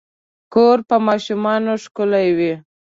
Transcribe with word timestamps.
کور 0.53 0.77
په 0.89 0.95
ماشومانو 1.07 1.71
ښکلے 1.83 2.25
وي 2.37 2.53